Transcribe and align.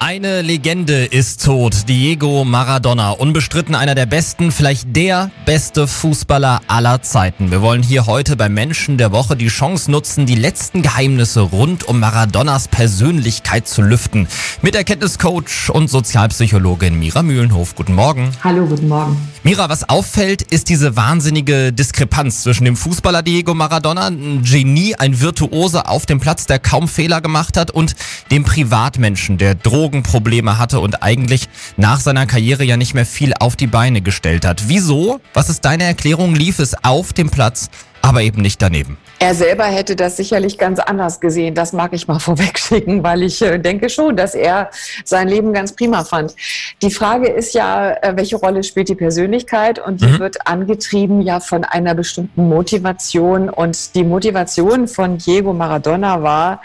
Eine 0.00 0.42
Legende 0.42 1.04
ist 1.04 1.44
tot, 1.44 1.88
Diego 1.88 2.44
Maradona. 2.44 3.10
Unbestritten 3.12 3.74
einer 3.74 3.94
der 3.94 4.06
besten, 4.06 4.50
vielleicht 4.50 4.94
der 4.94 5.30
beste 5.46 5.86
Fußballer 5.86 6.60
aller 6.66 7.00
Zeiten. 7.00 7.50
Wir 7.50 7.62
wollen 7.62 7.82
hier 7.82 8.06
heute 8.06 8.36
bei 8.36 8.48
Menschen 8.48 8.98
der 8.98 9.12
Woche 9.12 9.36
die 9.36 9.46
Chance 9.46 9.90
nutzen, 9.90 10.26
die 10.26 10.34
letzten 10.34 10.82
Geheimnisse 10.82 11.40
rund 11.40 11.88
um 11.88 12.00
Maradonas 12.00 12.68
Persönlichkeit 12.68 13.66
zu 13.68 13.82
lüften. 13.82 14.26
Mit 14.62 14.74
Erkenntniscoach 14.74 15.70
und 15.72 15.88
Sozialpsychologin 15.88 16.98
Mira 16.98 17.22
Mühlenhof. 17.22 17.74
Guten 17.74 17.94
Morgen. 17.94 18.30
Hallo, 18.42 18.66
guten 18.66 18.88
Morgen. 18.88 19.16
Mira, 19.42 19.68
was 19.68 19.88
auffällt, 19.88 20.42
ist 20.42 20.68
diese 20.70 20.96
wahnsinnige 20.96 21.72
Diskrepanz 21.72 22.42
zwischen 22.42 22.64
dem 22.64 22.76
Fußballer 22.76 23.22
Diego 23.22 23.54
Maradona, 23.54 24.08
ein 24.08 24.42
Genie, 24.42 24.96
ein 24.96 25.20
Virtuose 25.20 25.86
auf 25.86 26.04
dem 26.06 26.18
Platz, 26.18 26.46
der 26.46 26.58
kaum 26.58 26.88
Fehler 26.88 27.20
gemacht 27.20 27.56
hat, 27.56 27.70
und 27.70 27.94
dem 28.30 28.44
Privatmenschen, 28.44 29.38
der 29.38 29.54
Drogen 29.54 29.83
Drogenprobleme 29.84 30.58
hatte 30.58 30.80
und 30.80 31.02
eigentlich 31.02 31.48
nach 31.76 32.00
seiner 32.00 32.26
Karriere 32.26 32.64
ja 32.64 32.78
nicht 32.78 32.94
mehr 32.94 33.04
viel 33.04 33.34
auf 33.38 33.54
die 33.54 33.66
Beine 33.66 34.00
gestellt 34.00 34.46
hat. 34.46 34.68
Wieso? 34.68 35.20
Was 35.34 35.50
ist 35.50 35.64
deine 35.66 35.84
Erklärung? 35.84 36.34
Lief 36.34 36.58
es 36.58 36.74
auf 36.82 37.12
dem 37.12 37.28
Platz, 37.28 37.68
aber 38.00 38.22
eben 38.22 38.40
nicht 38.40 38.62
daneben? 38.62 38.96
Er 39.18 39.34
selber 39.34 39.64
hätte 39.64 39.94
das 39.94 40.16
sicherlich 40.16 40.56
ganz 40.56 40.78
anders 40.78 41.20
gesehen. 41.20 41.54
Das 41.54 41.74
mag 41.74 41.92
ich 41.92 42.08
mal 42.08 42.18
vorwegschicken, 42.18 43.02
weil 43.02 43.22
ich 43.24 43.42
äh, 43.42 43.58
denke 43.58 43.90
schon, 43.90 44.16
dass 44.16 44.34
er 44.34 44.70
sein 45.04 45.28
Leben 45.28 45.52
ganz 45.52 45.74
prima 45.74 46.02
fand. 46.04 46.34
Die 46.80 46.90
Frage 46.90 47.28
ist 47.28 47.54
ja, 47.54 47.90
äh, 47.90 48.16
welche 48.16 48.36
Rolle 48.36 48.64
spielt 48.64 48.88
die 48.88 48.94
Persönlichkeit? 48.94 49.78
Und 49.78 50.00
die 50.00 50.06
mhm. 50.06 50.18
wird 50.18 50.46
angetrieben 50.46 51.20
ja 51.20 51.40
von 51.40 51.62
einer 51.64 51.94
bestimmten 51.94 52.48
Motivation. 52.48 53.50
Und 53.50 53.94
die 53.94 54.04
Motivation 54.04 54.88
von 54.88 55.18
Diego 55.18 55.52
Maradona 55.52 56.22
war, 56.22 56.62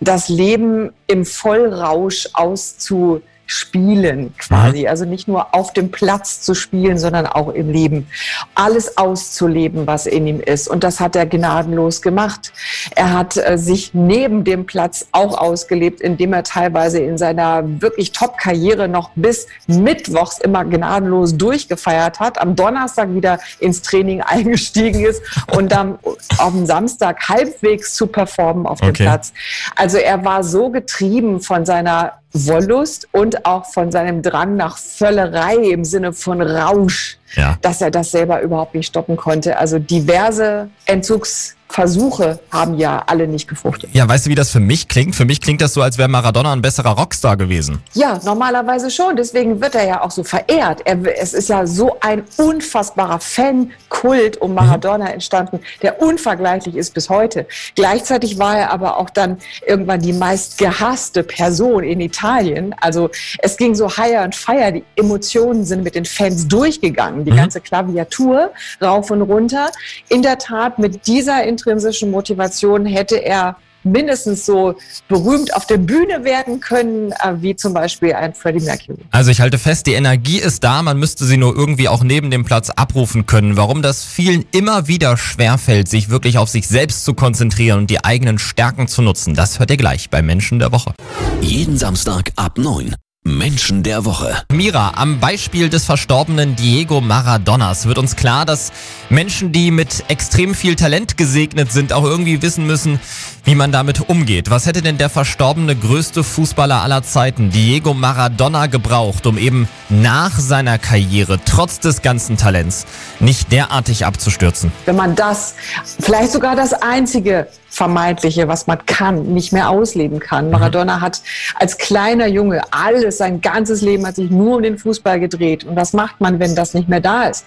das 0.00 0.28
Leben 0.28 0.92
im 1.06 1.24
Vollrausch 1.24 2.28
auszu 2.34 3.22
spielen 3.46 4.34
quasi. 4.38 4.82
Mhm. 4.82 4.88
Also 4.88 5.04
nicht 5.04 5.28
nur 5.28 5.54
auf 5.54 5.72
dem 5.72 5.90
Platz 5.90 6.42
zu 6.42 6.54
spielen, 6.54 6.98
sondern 6.98 7.26
auch 7.26 7.48
im 7.48 7.70
Leben. 7.70 8.08
Alles 8.54 8.98
auszuleben, 8.98 9.86
was 9.86 10.06
in 10.06 10.26
ihm 10.26 10.40
ist. 10.40 10.68
Und 10.68 10.84
das 10.84 11.00
hat 11.00 11.16
er 11.16 11.26
gnadenlos 11.26 12.02
gemacht. 12.02 12.52
Er 12.94 13.12
hat 13.12 13.36
äh, 13.36 13.56
sich 13.56 13.94
neben 13.94 14.44
dem 14.44 14.66
Platz 14.66 15.06
auch 15.12 15.38
ausgelebt, 15.38 16.00
indem 16.00 16.32
er 16.32 16.42
teilweise 16.42 16.98
in 16.98 17.18
seiner 17.18 17.62
wirklich 17.80 18.12
Top-Karriere 18.12 18.88
noch 18.88 19.10
bis 19.14 19.46
Mittwochs 19.66 20.38
immer 20.38 20.64
gnadenlos 20.64 21.36
durchgefeiert 21.36 22.20
hat, 22.20 22.38
am 22.38 22.56
Donnerstag 22.56 23.14
wieder 23.14 23.38
ins 23.60 23.82
Training 23.82 24.20
eingestiegen 24.26 25.04
ist 25.04 25.22
und 25.56 25.70
dann 25.70 25.98
am 26.38 26.66
Samstag 26.66 27.28
halbwegs 27.28 27.94
zu 27.94 28.06
performen 28.06 28.66
auf 28.66 28.80
dem 28.80 28.90
okay. 28.90 29.04
Platz. 29.04 29.32
Also 29.76 29.98
er 29.98 30.24
war 30.24 30.42
so 30.42 30.70
getrieben 30.70 31.40
von 31.40 31.64
seiner 31.64 32.14
Wollust 32.32 33.08
und 33.12 33.46
auch 33.46 33.66
von 33.66 33.90
seinem 33.90 34.22
Drang 34.22 34.56
nach 34.56 34.76
Völlerei 34.76 35.56
im 35.56 35.84
Sinne 35.84 36.12
von 36.12 36.42
Rausch, 36.42 37.18
ja. 37.34 37.58
dass 37.62 37.80
er 37.80 37.90
das 37.90 38.10
selber 38.10 38.40
überhaupt 38.40 38.74
nicht 38.74 38.86
stoppen 38.86 39.16
konnte. 39.16 39.58
Also 39.58 39.78
diverse 39.78 40.68
Entzugs 40.86 41.56
Versuche 41.68 42.38
haben 42.50 42.78
ja 42.78 43.02
alle 43.06 43.26
nicht 43.26 43.48
gefruchtet. 43.48 43.90
Ja, 43.92 44.08
weißt 44.08 44.26
du, 44.26 44.30
wie 44.30 44.34
das 44.34 44.50
für 44.50 44.60
mich 44.60 44.88
klingt? 44.88 45.16
Für 45.16 45.24
mich 45.24 45.40
klingt 45.40 45.60
das 45.60 45.74
so, 45.74 45.82
als 45.82 45.98
wäre 45.98 46.08
Maradona 46.08 46.52
ein 46.52 46.62
besserer 46.62 46.90
Rockstar 46.90 47.36
gewesen. 47.36 47.82
Ja, 47.92 48.20
normalerweise 48.24 48.90
schon. 48.90 49.16
Deswegen 49.16 49.60
wird 49.60 49.74
er 49.74 49.86
ja 49.86 50.02
auch 50.02 50.12
so 50.12 50.22
verehrt. 50.22 50.82
Er, 50.84 50.98
es 51.20 51.34
ist 51.34 51.48
ja 51.48 51.66
so 51.66 51.96
ein 52.00 52.22
unfassbarer 52.36 53.18
Fankult 53.18 54.36
um 54.38 54.54
Maradona 54.54 55.06
mhm. 55.06 55.10
entstanden, 55.14 55.60
der 55.82 56.00
unvergleichlich 56.00 56.76
ist 56.76 56.94
bis 56.94 57.10
heute. 57.10 57.46
Gleichzeitig 57.74 58.38
war 58.38 58.56
er 58.56 58.70
aber 58.70 58.96
auch 58.96 59.10
dann 59.10 59.38
irgendwann 59.66 60.00
die 60.00 60.12
meist 60.12 60.58
gehasste 60.58 61.24
Person 61.24 61.82
in 61.82 62.00
Italien. 62.00 62.74
Also 62.80 63.10
es 63.40 63.56
ging 63.56 63.74
so 63.74 63.90
higher 63.90 64.24
und 64.24 64.36
fire. 64.36 64.72
Die 64.72 64.84
Emotionen 64.94 65.64
sind 65.64 65.82
mit 65.82 65.96
den 65.96 66.04
Fans 66.04 66.46
durchgegangen. 66.46 67.15
Die 67.24 67.32
mhm. 67.32 67.36
ganze 67.36 67.60
Klaviatur 67.60 68.52
rauf 68.82 69.10
und 69.10 69.22
runter. 69.22 69.70
In 70.08 70.22
der 70.22 70.38
Tat 70.38 70.78
mit 70.78 71.06
dieser 71.06 71.44
intrinsischen 71.44 72.10
Motivation 72.10 72.86
hätte 72.86 73.16
er 73.16 73.56
mindestens 73.86 74.44
so 74.44 74.74
berühmt 75.08 75.54
auf 75.54 75.66
der 75.66 75.78
Bühne 75.78 76.24
werden 76.24 76.60
können, 76.60 77.12
äh, 77.12 77.34
wie 77.40 77.56
zum 77.56 77.72
Beispiel 77.72 78.12
ein 78.12 78.34
Freddie 78.34 78.64
Mercury. 78.64 78.98
Also 79.10 79.30
ich 79.30 79.40
halte 79.40 79.58
fest, 79.58 79.86
die 79.86 79.94
Energie 79.94 80.38
ist 80.38 80.64
da, 80.64 80.82
man 80.82 80.98
müsste 80.98 81.24
sie 81.24 81.36
nur 81.36 81.56
irgendwie 81.56 81.88
auch 81.88 82.02
neben 82.02 82.30
dem 82.30 82.44
Platz 82.44 82.70
abrufen 82.70 83.26
können. 83.26 83.56
Warum 83.56 83.82
das 83.82 84.04
vielen 84.04 84.44
immer 84.52 84.88
wieder 84.88 85.16
schwerfällt, 85.16 85.88
sich 85.88 86.10
wirklich 86.10 86.38
auf 86.38 86.48
sich 86.48 86.68
selbst 86.68 87.04
zu 87.04 87.14
konzentrieren 87.14 87.80
und 87.80 87.90
die 87.90 88.04
eigenen 88.04 88.38
Stärken 88.38 88.88
zu 88.88 89.02
nutzen, 89.02 89.34
das 89.34 89.58
hört 89.58 89.70
ihr 89.70 89.76
gleich 89.76 90.10
bei 90.10 90.20
Menschen 90.20 90.58
der 90.58 90.72
Woche. 90.72 90.92
Jeden 91.40 91.78
Samstag 91.78 92.32
ab 92.36 92.58
9. 92.58 92.94
Menschen 93.26 93.82
der 93.82 94.04
Woche. 94.04 94.42
Mira, 94.52 94.92
am 94.94 95.18
Beispiel 95.18 95.68
des 95.68 95.84
verstorbenen 95.84 96.54
Diego 96.54 97.00
Maradonas 97.00 97.86
wird 97.86 97.98
uns 97.98 98.14
klar, 98.14 98.46
dass 98.46 98.72
Menschen, 99.10 99.50
die 99.50 99.72
mit 99.72 100.04
extrem 100.06 100.54
viel 100.54 100.76
Talent 100.76 101.16
gesegnet 101.16 101.72
sind, 101.72 101.92
auch 101.92 102.04
irgendwie 102.04 102.40
wissen 102.40 102.66
müssen, 102.66 103.00
wie 103.44 103.56
man 103.56 103.72
damit 103.72 104.08
umgeht. 104.08 104.48
Was 104.48 104.66
hätte 104.66 104.80
denn 104.80 104.96
der 104.96 105.10
verstorbene 105.10 105.74
größte 105.74 106.22
Fußballer 106.22 106.82
aller 106.82 107.02
Zeiten, 107.02 107.50
Diego 107.50 107.94
Maradona, 107.94 108.66
gebraucht, 108.66 109.26
um 109.26 109.38
eben 109.38 109.68
nach 109.88 110.38
seiner 110.38 110.78
Karriere, 110.78 111.40
trotz 111.44 111.80
des 111.80 112.02
ganzen 112.02 112.36
Talents, 112.36 112.86
nicht 113.18 113.50
derartig 113.50 114.06
abzustürzen? 114.06 114.70
Wenn 114.84 114.96
man 114.96 115.16
das, 115.16 115.56
vielleicht 115.98 116.30
sogar 116.30 116.54
das 116.54 116.72
einzige 116.72 117.48
vermeintliche, 117.76 118.48
was 118.48 118.66
man 118.66 118.84
kann, 118.86 119.34
nicht 119.34 119.52
mehr 119.52 119.68
ausleben 119.68 120.18
kann. 120.18 120.46
Mhm. 120.46 120.52
Maradona 120.52 121.00
hat 121.00 121.20
als 121.56 121.76
kleiner 121.76 122.26
Junge 122.26 122.62
alles, 122.70 123.18
sein 123.18 123.40
ganzes 123.40 123.82
Leben 123.82 124.06
hat 124.06 124.16
sich 124.16 124.30
nur 124.30 124.56
um 124.56 124.62
den 124.62 124.78
Fußball 124.78 125.20
gedreht. 125.20 125.64
Und 125.64 125.76
was 125.76 125.92
macht 125.92 126.20
man, 126.20 126.38
wenn 126.40 126.54
das 126.54 126.74
nicht 126.74 126.88
mehr 126.88 127.00
da 127.00 127.24
ist? 127.24 127.44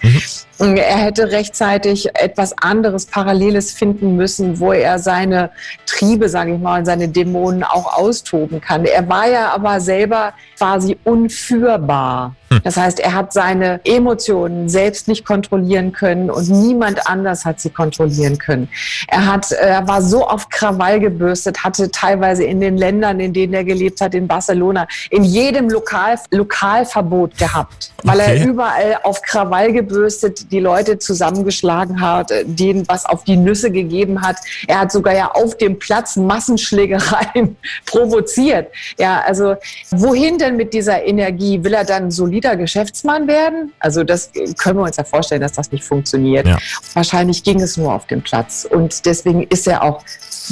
Mhm. 0.58 0.76
Er 0.76 0.98
hätte 0.98 1.32
rechtzeitig 1.32 2.08
etwas 2.14 2.56
anderes, 2.58 3.06
Paralleles 3.06 3.72
finden 3.72 4.16
müssen, 4.16 4.60
wo 4.60 4.72
er 4.72 4.98
seine 4.98 5.50
Triebe, 5.86 6.28
sage 6.28 6.54
ich 6.54 6.60
mal, 6.60 6.78
und 6.78 6.84
seine 6.84 7.08
Dämonen 7.08 7.64
auch 7.64 7.98
austoben 7.98 8.60
kann. 8.60 8.84
Er 8.84 9.08
war 9.08 9.28
ja 9.28 9.52
aber 9.52 9.80
selber 9.80 10.32
quasi 10.56 10.96
unführbar. 11.04 12.36
Hm. 12.52 12.60
Das 12.64 12.76
heißt, 12.76 12.98
er 12.98 13.14
hat 13.14 13.32
seine 13.32 13.80
Emotionen 13.84 14.68
selbst 14.68 15.06
nicht 15.06 15.24
kontrollieren 15.24 15.92
können 15.92 16.30
und 16.30 16.48
niemand 16.48 17.06
anders 17.06 17.44
hat 17.44 17.60
sie 17.60 17.70
kontrollieren 17.70 18.38
können. 18.38 18.68
Er 19.06 19.26
hat, 19.26 19.52
er 19.52 19.86
war 19.86 20.02
so 20.02 20.26
auf 20.26 20.48
Krawall 20.48 20.98
gebürstet, 20.98 21.62
hatte 21.62 21.90
teilweise 21.92 22.42
in 22.42 22.60
den 22.60 22.76
Ländern, 22.76 23.20
in 23.20 23.32
denen 23.32 23.54
er 23.54 23.62
gelebt 23.62 24.00
hat, 24.00 24.14
in 24.14 24.26
Barcelona, 24.26 24.88
in 25.10 25.22
jedem 25.22 25.70
Lokal, 25.70 26.18
Lokalverbot 26.32 27.38
gehabt, 27.38 27.92
weil 28.02 28.18
okay. 28.18 28.38
er 28.38 28.46
überall 28.46 28.98
auf 29.04 29.22
Krawall 29.22 29.72
gebürstet 29.72 30.50
die 30.50 30.58
Leute 30.58 30.98
zusammengeschlagen 30.98 32.00
hat, 32.00 32.32
denen 32.44 32.88
was 32.88 33.06
auf 33.06 33.22
die 33.22 33.36
Nüsse 33.36 33.70
gegeben 33.70 34.22
hat. 34.22 34.36
Er 34.66 34.80
hat 34.80 34.90
sogar 34.90 35.14
ja 35.14 35.30
auf 35.30 35.56
dem 35.56 35.78
Platz 35.78 36.16
Massenschlägereien 36.16 37.56
provoziert. 37.86 38.68
Ja, 38.98 39.20
also 39.20 39.54
wohin 39.92 40.38
denn 40.38 40.56
mit 40.56 40.74
dieser 40.74 41.04
Energie? 41.04 41.62
Will 41.62 41.74
er 41.74 41.84
dann 41.84 42.10
solide 42.10 42.39
solider 42.40 42.56
Geschäftsmann 42.56 43.28
werden? 43.28 43.72
Also 43.80 44.04
das 44.04 44.30
können 44.58 44.78
wir 44.78 44.84
uns 44.84 44.96
ja 44.96 45.04
vorstellen, 45.04 45.40
dass 45.40 45.52
das 45.52 45.70
nicht 45.72 45.84
funktioniert. 45.84 46.46
Ja. 46.46 46.58
Wahrscheinlich 46.94 47.42
ging 47.42 47.60
es 47.60 47.76
nur 47.76 47.92
auf 47.92 48.06
dem 48.06 48.22
Platz. 48.22 48.66
Und 48.68 49.04
deswegen 49.06 49.42
ist 49.44 49.66
er 49.66 49.82
auch 49.82 50.02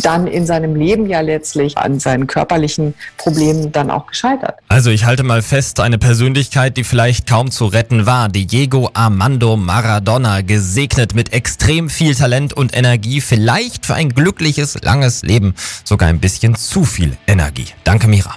dann 0.02 0.26
in 0.26 0.46
seinem 0.46 0.76
Leben 0.76 1.06
ja 1.06 1.20
letztlich 1.20 1.76
an 1.76 1.98
seinen 1.98 2.26
körperlichen 2.26 2.94
Problemen 3.16 3.72
dann 3.72 3.90
auch 3.90 4.06
gescheitert. 4.06 4.56
Also 4.68 4.90
ich 4.90 5.04
halte 5.06 5.24
mal 5.24 5.42
fest, 5.42 5.80
eine 5.80 5.98
Persönlichkeit, 5.98 6.76
die 6.76 6.84
vielleicht 6.84 7.26
kaum 7.28 7.50
zu 7.50 7.66
retten 7.66 8.06
war, 8.06 8.28
Diego 8.28 8.90
Armando 8.92 9.56
Maradona, 9.56 10.42
gesegnet 10.42 11.14
mit 11.14 11.32
extrem 11.32 11.90
viel 11.90 12.14
Talent 12.14 12.52
und 12.52 12.76
Energie, 12.76 13.20
vielleicht 13.20 13.86
für 13.86 13.94
ein 13.94 14.10
glückliches, 14.10 14.80
langes 14.82 15.22
Leben 15.22 15.54
sogar 15.84 16.08
ein 16.08 16.20
bisschen 16.20 16.54
zu 16.54 16.84
viel 16.84 17.16
Energie. 17.26 17.66
Danke, 17.82 18.06
Mira. 18.06 18.36